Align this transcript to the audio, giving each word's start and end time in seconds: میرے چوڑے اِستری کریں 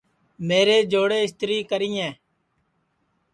میرے 0.47 0.77
چوڑے 0.91 1.17
اِستری 1.25 1.57
کریں 1.69 2.11